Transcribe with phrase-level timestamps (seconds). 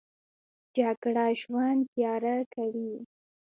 [0.75, 2.93] جګړه ژوند تیاره کوي